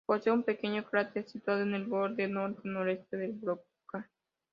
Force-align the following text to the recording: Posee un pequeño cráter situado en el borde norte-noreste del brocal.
Posee 0.03 0.31
un 0.33 0.41
pequeño 0.41 0.83
cráter 0.83 1.29
situado 1.29 1.61
en 1.61 1.75
el 1.75 1.85
borde 1.85 2.27
norte-noreste 2.27 3.17
del 3.17 3.33
brocal. 3.33 4.07